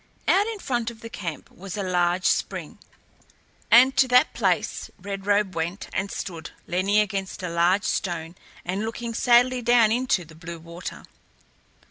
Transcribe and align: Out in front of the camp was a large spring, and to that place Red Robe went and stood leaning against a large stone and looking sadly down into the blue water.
Out 0.27 0.47
in 0.47 0.57
front 0.57 0.89
of 0.89 1.01
the 1.01 1.11
camp 1.11 1.51
was 1.51 1.77
a 1.77 1.83
large 1.83 2.25
spring, 2.25 2.79
and 3.69 3.95
to 3.97 4.07
that 4.07 4.33
place 4.33 4.89
Red 4.99 5.27
Robe 5.27 5.53
went 5.55 5.89
and 5.93 6.09
stood 6.09 6.49
leaning 6.65 6.97
against 6.97 7.43
a 7.43 7.49
large 7.49 7.83
stone 7.83 8.33
and 8.65 8.83
looking 8.83 9.13
sadly 9.13 9.61
down 9.61 9.91
into 9.91 10.25
the 10.25 10.33
blue 10.33 10.57
water. 10.57 11.03